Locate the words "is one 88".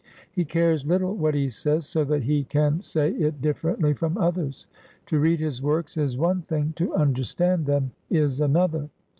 5.95-6.47